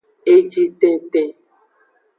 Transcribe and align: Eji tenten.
Eji 0.33 0.65
tenten. 0.79 1.29